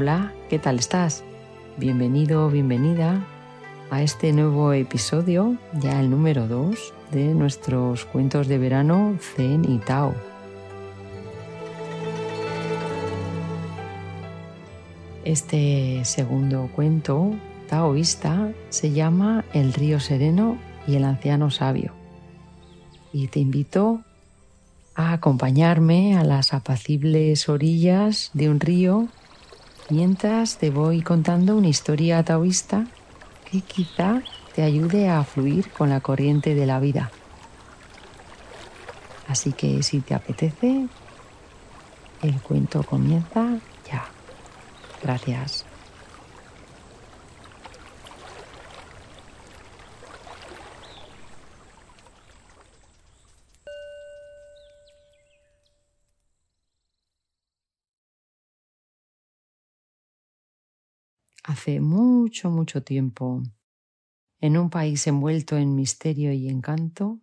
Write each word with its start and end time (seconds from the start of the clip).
Hola, 0.00 0.32
¿qué 0.48 0.60
tal 0.60 0.78
estás? 0.78 1.24
Bienvenido, 1.76 2.48
bienvenida 2.50 3.26
a 3.90 4.00
este 4.00 4.32
nuevo 4.32 4.72
episodio, 4.72 5.56
ya 5.80 5.98
el 5.98 6.08
número 6.08 6.46
2 6.46 6.94
de 7.10 7.34
nuestros 7.34 8.04
cuentos 8.04 8.46
de 8.46 8.58
verano 8.58 9.18
Zen 9.20 9.64
y 9.68 9.78
Tao. 9.78 10.14
Este 15.24 16.04
segundo 16.04 16.70
cuento 16.76 17.34
taoísta 17.68 18.52
se 18.68 18.92
llama 18.92 19.44
El 19.52 19.72
río 19.72 19.98
sereno 19.98 20.58
y 20.86 20.94
el 20.94 21.02
anciano 21.02 21.50
sabio. 21.50 21.92
Y 23.12 23.26
te 23.26 23.40
invito 23.40 24.02
a 24.94 25.12
acompañarme 25.12 26.16
a 26.16 26.22
las 26.22 26.54
apacibles 26.54 27.48
orillas 27.48 28.30
de 28.32 28.48
un 28.48 28.60
río 28.60 29.08
mientras 29.88 30.58
te 30.58 30.70
voy 30.70 31.02
contando 31.02 31.56
una 31.56 31.68
historia 31.68 32.22
taoísta 32.24 32.92
que 33.44 33.62
quizá 33.62 34.22
te 34.52 34.62
ayude 34.62 35.08
a 35.08 35.24
fluir 35.24 35.72
con 35.72 35.88
la 35.88 36.00
corriente 36.00 36.54
de 36.54 36.66
la 36.66 36.80
vida. 36.80 37.14
Así 39.24 39.52
que 39.54 39.82
si 39.82 40.02
te 40.02 40.14
apetece, 40.14 40.90
el 42.20 42.42
cuento 42.42 42.84
comienza 42.84 43.60
ya. 43.84 44.16
Gracias. 45.00 45.67
Hace 61.48 61.80
mucho, 61.80 62.50
mucho 62.50 62.82
tiempo, 62.82 63.42
en 64.38 64.58
un 64.58 64.68
país 64.68 65.06
envuelto 65.06 65.56
en 65.56 65.74
misterio 65.74 66.30
y 66.30 66.46
encanto, 66.46 67.22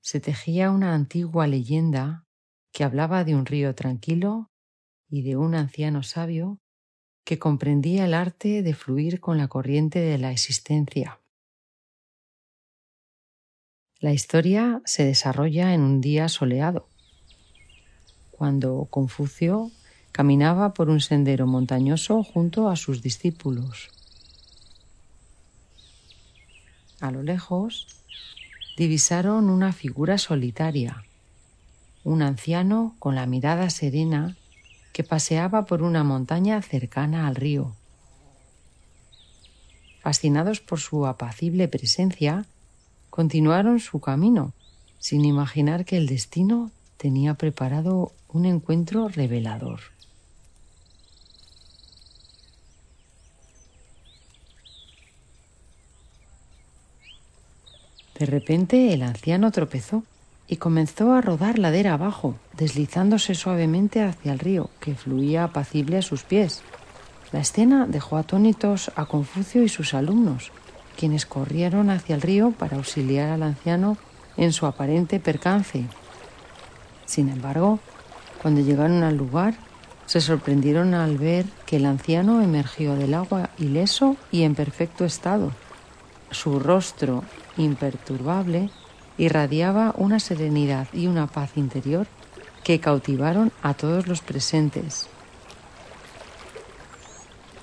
se 0.00 0.20
tejía 0.20 0.70
una 0.70 0.94
antigua 0.94 1.46
leyenda 1.46 2.24
que 2.72 2.82
hablaba 2.82 3.24
de 3.24 3.34
un 3.34 3.44
río 3.44 3.74
tranquilo 3.74 4.50
y 5.10 5.20
de 5.20 5.36
un 5.36 5.54
anciano 5.54 6.02
sabio 6.02 6.62
que 7.24 7.38
comprendía 7.38 8.06
el 8.06 8.14
arte 8.14 8.62
de 8.62 8.72
fluir 8.72 9.20
con 9.20 9.36
la 9.36 9.48
corriente 9.48 9.98
de 9.98 10.16
la 10.16 10.32
existencia. 10.32 11.20
La 14.00 14.14
historia 14.14 14.80
se 14.86 15.04
desarrolla 15.04 15.74
en 15.74 15.82
un 15.82 16.00
día 16.00 16.30
soleado, 16.30 16.88
cuando 18.30 18.86
Confucio 18.86 19.70
caminaba 20.16 20.72
por 20.72 20.88
un 20.88 21.02
sendero 21.02 21.46
montañoso 21.46 22.22
junto 22.22 22.70
a 22.70 22.76
sus 22.76 23.02
discípulos. 23.02 23.90
A 27.02 27.10
lo 27.10 27.22
lejos 27.22 27.86
divisaron 28.78 29.50
una 29.50 29.74
figura 29.74 30.16
solitaria, 30.16 31.04
un 32.02 32.22
anciano 32.22 32.96
con 32.98 33.14
la 33.14 33.26
mirada 33.26 33.68
serena 33.68 34.38
que 34.94 35.04
paseaba 35.04 35.66
por 35.66 35.82
una 35.82 36.02
montaña 36.02 36.62
cercana 36.62 37.26
al 37.26 37.34
río. 37.34 37.74
Fascinados 40.00 40.60
por 40.60 40.80
su 40.80 41.04
apacible 41.04 41.68
presencia, 41.68 42.46
continuaron 43.10 43.80
su 43.80 44.00
camino, 44.00 44.54
sin 44.98 45.26
imaginar 45.26 45.84
que 45.84 45.98
el 45.98 46.06
destino 46.06 46.70
tenía 46.96 47.34
preparado 47.34 48.12
un 48.28 48.46
encuentro 48.46 49.08
revelador. 49.08 49.94
De 58.18 58.24
repente 58.26 58.94
el 58.94 59.02
anciano 59.02 59.50
tropezó 59.50 60.02
y 60.48 60.56
comenzó 60.56 61.12
a 61.12 61.20
rodar 61.20 61.58
ladera 61.58 61.94
abajo, 61.94 62.36
deslizándose 62.56 63.34
suavemente 63.34 64.02
hacia 64.02 64.32
el 64.32 64.38
río, 64.38 64.70
que 64.80 64.94
fluía 64.94 65.44
apacible 65.44 65.98
a 65.98 66.02
sus 66.02 66.22
pies. 66.22 66.62
La 67.32 67.40
escena 67.40 67.86
dejó 67.86 68.16
atónitos 68.16 68.90
a 68.96 69.06
Confucio 69.06 69.62
y 69.62 69.68
sus 69.68 69.92
alumnos, 69.92 70.52
quienes 70.96 71.26
corrieron 71.26 71.90
hacia 71.90 72.14
el 72.14 72.22
río 72.22 72.52
para 72.52 72.76
auxiliar 72.76 73.28
al 73.28 73.42
anciano 73.42 73.98
en 74.36 74.52
su 74.52 74.66
aparente 74.66 75.20
percance. 75.20 75.84
Sin 77.04 77.28
embargo, 77.28 77.80
cuando 78.40 78.60
llegaron 78.60 79.02
al 79.02 79.16
lugar, 79.16 79.54
se 80.06 80.20
sorprendieron 80.20 80.94
al 80.94 81.18
ver 81.18 81.44
que 81.66 81.76
el 81.76 81.84
anciano 81.84 82.40
emergió 82.40 82.94
del 82.94 83.14
agua 83.14 83.50
ileso 83.58 84.16
y 84.30 84.42
en 84.42 84.54
perfecto 84.54 85.04
estado. 85.04 85.52
Su 86.36 86.60
rostro 86.60 87.24
imperturbable, 87.56 88.68
irradiaba 89.16 89.94
una 89.96 90.20
serenidad 90.20 90.86
y 90.92 91.06
una 91.06 91.26
paz 91.26 91.56
interior 91.56 92.06
que 92.62 92.78
cautivaron 92.78 93.52
a 93.62 93.72
todos 93.72 94.06
los 94.06 94.20
presentes. 94.20 95.08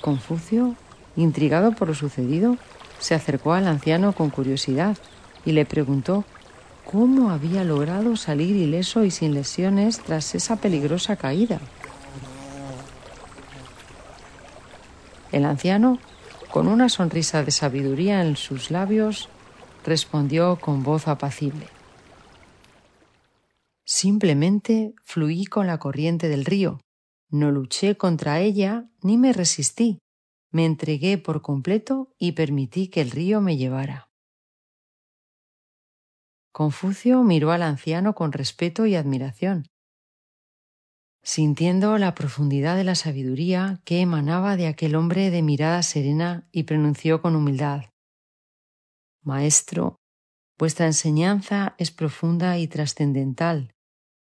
Confucio, 0.00 0.74
intrigado 1.16 1.72
por 1.72 1.88
lo 1.88 1.94
sucedido, 1.94 2.56
se 2.98 3.14
acercó 3.14 3.52
al 3.52 3.68
anciano 3.68 4.14
con 4.14 4.30
curiosidad 4.30 4.96
y 5.44 5.52
le 5.52 5.66
preguntó 5.66 6.24
cómo 6.90 7.30
había 7.30 7.64
logrado 7.64 8.16
salir 8.16 8.56
ileso 8.56 9.04
y 9.04 9.10
sin 9.10 9.34
lesiones 9.34 10.00
tras 10.00 10.34
esa 10.34 10.56
peligrosa 10.56 11.16
caída. 11.16 11.60
El 15.30 15.44
anciano, 15.44 15.98
con 16.52 16.68
una 16.68 16.90
sonrisa 16.90 17.42
de 17.42 17.50
sabiduría 17.50 18.20
en 18.20 18.36
sus 18.36 18.70
labios, 18.70 19.30
respondió 19.86 20.60
con 20.60 20.82
voz 20.82 21.08
apacible. 21.08 21.66
Simplemente 23.86 24.94
fluí 25.02 25.46
con 25.46 25.66
la 25.66 25.78
corriente 25.78 26.28
del 26.28 26.44
río. 26.44 26.78
No 27.30 27.50
luché 27.50 27.96
contra 27.96 28.40
ella 28.40 28.84
ni 29.00 29.16
me 29.16 29.32
resistí. 29.32 29.98
Me 30.50 30.66
entregué 30.66 31.16
por 31.16 31.40
completo 31.40 32.12
y 32.18 32.32
permití 32.32 32.88
que 32.88 33.00
el 33.00 33.12
río 33.12 33.40
me 33.40 33.56
llevara. 33.56 34.10
Confucio 36.52 37.22
miró 37.22 37.50
al 37.52 37.62
anciano 37.62 38.14
con 38.14 38.30
respeto 38.30 38.84
y 38.84 38.94
admiración, 38.94 39.68
sintiendo 41.22 41.98
la 41.98 42.14
profundidad 42.14 42.76
de 42.76 42.84
la 42.84 42.94
sabiduría 42.94 43.80
que 43.84 44.00
emanaba 44.00 44.56
de 44.56 44.66
aquel 44.66 44.96
hombre 44.96 45.30
de 45.30 45.42
mirada 45.42 45.82
serena 45.82 46.48
y 46.50 46.64
pronunció 46.64 47.22
con 47.22 47.36
humildad 47.36 47.92
Maestro, 49.24 50.00
vuestra 50.58 50.86
enseñanza 50.86 51.76
es 51.78 51.92
profunda 51.92 52.58
y 52.58 52.66
trascendental. 52.66 53.72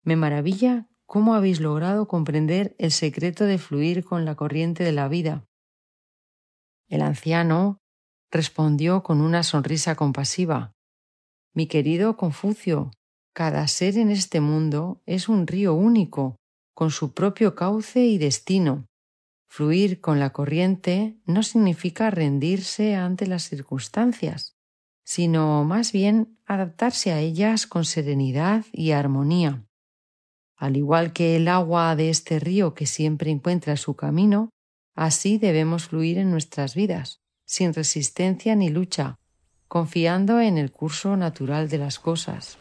Me 0.05 0.15
maravilla 0.15 0.87
cómo 1.07 1.35
habéis 1.35 1.61
logrado 1.61 2.07
comprender 2.07 2.77
el 2.79 2.93
secreto 2.93 3.45
de 3.45 3.59
fluir 3.59 4.05
con 4.05 4.25
la 4.25 4.37
corriente 4.37 4.85
de 4.85 4.93
la 4.93 5.09
vida. 5.09 5.45
El 6.89 7.03
anciano 7.03 7.79
respondió 8.31 9.03
con 9.03 9.21
una 9.21 9.43
sonrisa 9.43 9.97
compasiva. 9.97 10.73
Mi 11.53 11.67
querido 11.67 12.17
Confucio, 12.17 12.93
cada 13.35 13.67
ser 13.67 13.99
en 13.99 14.11
este 14.11 14.41
mundo 14.41 15.03
es 15.05 15.29
un 15.29 15.49
río 15.49 15.75
único, 15.75 16.37
con 16.77 16.91
su 16.91 17.15
propio 17.15 17.55
cauce 17.55 18.05
y 18.05 18.19
destino. 18.19 18.87
Fluir 19.49 20.03
con 20.03 20.21
la 20.21 20.35
corriente 20.35 21.17
no 21.25 21.43
significa 21.43 22.11
rendirse 22.11 22.95
ante 22.95 23.27
las 23.27 23.45
circunstancias, 23.49 24.59
sino 25.03 25.65
más 25.65 25.91
bien 25.91 26.39
adaptarse 26.45 27.13
a 27.13 27.21
ellas 27.21 27.67
con 27.67 27.87
serenidad 27.87 28.67
y 28.73 28.91
armonía. 28.91 29.65
Al 30.55 30.77
igual 30.77 31.15
que 31.15 31.37
el 31.37 31.49
agua 31.49 31.97
de 31.97 32.11
este 32.11 32.41
río 32.41 32.75
que 32.75 32.85
siempre 32.85 33.31
encuentra 33.31 33.79
su 33.79 33.97
camino, 33.97 34.51
así 34.95 35.39
debemos 35.39 35.87
fluir 35.87 36.19
en 36.19 36.31
nuestras 36.31 36.75
vidas, 36.75 37.23
sin 37.47 37.73
resistencia 37.73 38.55
ni 38.55 38.69
lucha, 38.69 39.17
confiando 39.67 40.41
en 40.41 40.59
el 40.59 40.73
curso 40.73 41.17
natural 41.17 41.71
de 41.71 41.79
las 41.79 41.99
cosas. 41.99 42.59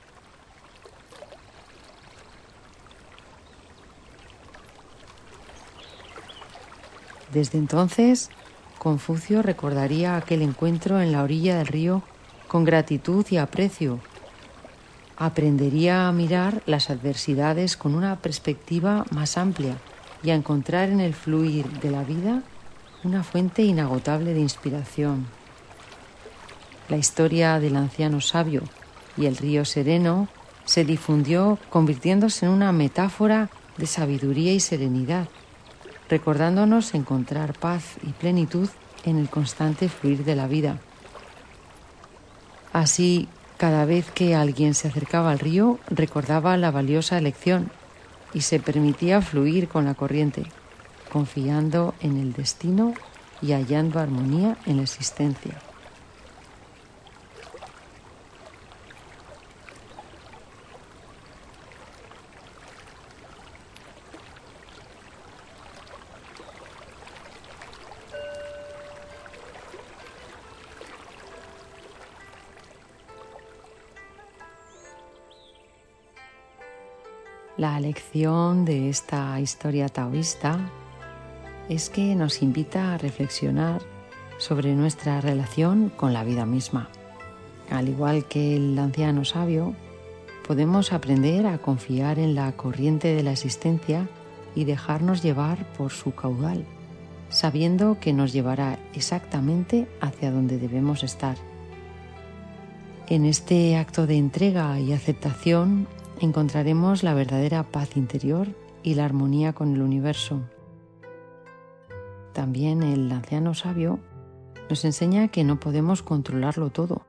Desde 7.34 7.58
entonces, 7.58 8.30
Confucio 8.78 9.42
recordaría 9.42 10.16
aquel 10.16 10.42
encuentro 10.42 11.02
en 11.02 11.12
la 11.12 11.24
orilla 11.24 11.58
del 11.58 11.68
río 11.68 12.04
con 12.48 12.64
gratitud 12.64 13.26
y 13.30 13.38
aprecio. 13.38 14.00
Aprendería 15.18 16.08
a 16.08 16.12
mirar 16.12 16.62
las 16.66 16.90
adversidades 16.90 17.78
con 17.78 17.96
una 17.96 18.18
perspectiva 18.18 19.06
más 19.12 19.38
amplia 19.38 19.78
y 20.24 20.30
a 20.30 20.36
encontrar 20.36 20.90
en 20.90 21.00
el 21.00 21.14
fluir 21.14 21.68
de 21.80 21.90
la 21.90 22.04
vida 22.04 22.44
una 23.04 23.24
fuente 23.24 23.64
inagotable 23.64 24.34
de 24.34 24.42
inspiración. 24.42 25.28
La 26.90 26.98
historia 26.98 27.60
del 27.60 27.76
anciano 27.76 28.22
sabio 28.22 28.64
y 29.18 29.26
el 29.26 29.38
río 29.38 29.66
sereno 29.66 30.28
se 30.66 30.84
difundió 30.84 31.58
convirtiéndose 31.70 32.46
en 32.46 32.52
una 32.52 32.72
metáfora 32.72 33.50
de 33.78 33.88
sabiduría 33.88 34.54
y 34.54 34.60
serenidad, 34.60 35.28
recordándonos 36.10 36.94
encontrar 36.94 37.58
paz 37.58 37.98
y 38.04 38.12
plenitud 38.12 38.70
en 39.04 39.18
el 39.18 39.30
constante 39.30 39.90
fluir 39.90 40.24
de 40.24 40.36
la 40.36 40.48
vida. 40.48 40.80
Así, 42.74 43.28
cada 43.58 43.86
vez 43.86 44.12
que 44.12 44.36
alguien 44.36 44.74
se 44.74 44.88
acercaba 44.88 45.32
al 45.32 45.40
río, 45.40 45.80
recordaba 45.88 46.58
la 46.58 46.72
valiosa 46.72 47.22
lección 47.22 47.72
y 48.34 48.42
se 48.42 48.60
permitía 48.60 49.22
fluir 49.22 49.70
con 49.70 49.86
la 49.86 49.94
corriente, 49.94 50.44
confiando 51.12 51.96
en 52.02 52.18
el 52.18 52.34
destino 52.34 52.94
y 53.42 53.54
hallando 53.54 54.00
armonía 54.00 54.58
en 54.66 54.78
la 54.78 54.84
existencia. 54.84 55.54
La 77.58 77.80
lección 77.80 78.66
de 78.66 78.90
esta 78.90 79.40
historia 79.40 79.88
taoísta 79.88 80.60
es 81.70 81.90
que 81.90 82.14
nos 82.14 82.42
invita 82.42 82.94
a 82.94 82.98
reflexionar 82.98 83.82
sobre 84.38 84.76
nuestra 84.76 85.22
relación 85.22 85.88
con 85.88 86.12
la 86.12 86.26
vida 86.26 86.46
misma. 86.46 86.90
Al 87.72 87.88
igual 87.88 88.26
que 88.26 88.58
el 88.58 88.78
anciano 88.78 89.24
sabio, 89.24 89.74
podemos 90.46 90.92
aprender 90.92 91.48
a 91.48 91.58
confiar 91.58 92.20
en 92.20 92.36
la 92.36 92.52
corriente 92.52 93.16
de 93.16 93.24
la 93.24 93.32
existencia 93.32 94.10
y 94.54 94.66
dejarnos 94.66 95.24
llevar 95.24 95.66
por 95.78 95.94
su 95.94 96.14
caudal, 96.14 96.66
sabiendo 97.30 98.02
que 98.02 98.12
nos 98.12 98.34
llevará 98.34 98.80
exactamente 98.94 99.88
hacia 100.02 100.30
donde 100.30 100.58
debemos 100.58 101.04
estar. 101.04 101.38
En 103.08 103.24
este 103.24 103.78
acto 103.78 104.08
de 104.08 104.18
entrega 104.18 104.78
y 104.82 104.92
aceptación 104.92 105.88
encontraremos 106.20 107.04
la 107.04 107.14
verdadera 107.14 107.64
paz 107.64 107.98
interior 107.98 108.48
y 108.84 108.96
la 108.96 109.06
armonía 109.06 109.54
con 109.54 109.74
el 109.74 109.82
universo. 109.82 110.42
También 112.34 112.84
el 112.84 113.12
anciano 113.12 113.54
sabio 113.54 114.00
nos 114.70 114.86
enseña 114.86 115.30
que 115.30 115.44
no 115.44 115.60
podemos 115.60 116.04
controlarlo 116.04 116.70
todo, 116.70 117.06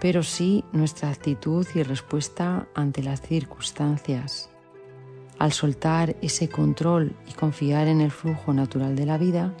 pero 0.00 0.22
sí 0.22 0.64
nuestra 0.72 1.10
actitud 1.10 1.66
y 1.74 1.82
respuesta 1.82 2.68
ante 2.74 3.02
las 3.02 3.20
circunstancias. 3.20 4.50
Al 5.38 5.52
soltar 5.52 6.16
ese 6.20 6.48
control 6.48 7.16
y 7.26 7.32
confiar 7.32 7.88
en 7.88 8.02
el 8.02 8.10
flujo 8.10 8.52
natural 8.52 8.96
de 8.96 9.06
la 9.06 9.16
vida, 9.16 9.54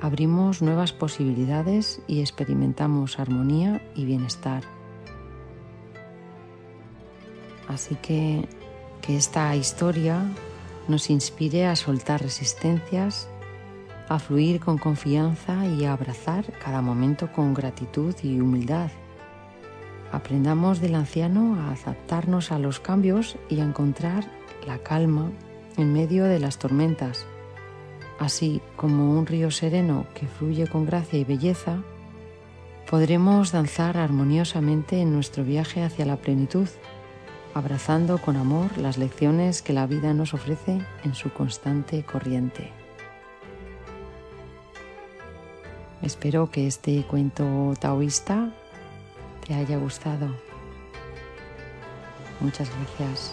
abrimos 0.00 0.60
nuevas 0.60 0.92
posibilidades 0.92 2.02
y 2.08 2.20
experimentamos 2.20 3.18
armonía 3.18 3.80
y 3.94 4.04
bienestar. 4.04 4.73
Así 7.74 7.96
que 7.96 8.46
que 9.04 9.18
esta 9.18 9.54
historia 9.54 10.22
nos 10.88 11.10
inspire 11.10 11.66
a 11.66 11.76
soltar 11.76 12.22
resistencias, 12.22 13.28
a 14.08 14.18
fluir 14.18 14.60
con 14.60 14.78
confianza 14.78 15.66
y 15.66 15.84
a 15.84 15.92
abrazar 15.92 16.50
cada 16.64 16.80
momento 16.80 17.30
con 17.30 17.52
gratitud 17.52 18.14
y 18.22 18.40
humildad. 18.40 18.90
Aprendamos 20.10 20.80
del 20.80 20.94
anciano 20.94 21.56
a 21.56 21.72
adaptarnos 21.72 22.50
a 22.50 22.58
los 22.58 22.80
cambios 22.80 23.36
y 23.50 23.60
a 23.60 23.64
encontrar 23.64 24.24
la 24.66 24.78
calma 24.78 25.30
en 25.76 25.92
medio 25.92 26.24
de 26.24 26.38
las 26.38 26.58
tormentas. 26.58 27.26
Así 28.18 28.62
como 28.76 29.18
un 29.18 29.26
río 29.26 29.50
sereno 29.50 30.06
que 30.14 30.26
fluye 30.26 30.66
con 30.66 30.86
gracia 30.86 31.18
y 31.18 31.24
belleza, 31.24 31.82
podremos 32.88 33.52
danzar 33.52 33.98
armoniosamente 33.98 35.02
en 35.02 35.12
nuestro 35.12 35.44
viaje 35.44 35.82
hacia 35.82 36.06
la 36.06 36.16
plenitud 36.16 36.68
abrazando 37.54 38.18
con 38.18 38.36
amor 38.36 38.76
las 38.76 38.98
lecciones 38.98 39.62
que 39.62 39.72
la 39.72 39.86
vida 39.86 40.12
nos 40.12 40.34
ofrece 40.34 40.80
en 41.04 41.14
su 41.14 41.32
constante 41.32 42.02
corriente. 42.02 42.72
Espero 46.02 46.50
que 46.50 46.66
este 46.66 47.04
cuento 47.04 47.72
taoísta 47.80 48.52
te 49.46 49.54
haya 49.54 49.78
gustado. 49.78 50.28
Muchas 52.40 52.68
gracias. 52.76 53.32